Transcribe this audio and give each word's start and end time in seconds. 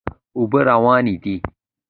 اوبه 0.37 0.59
روانې 0.69 1.15
دي. 1.23 1.35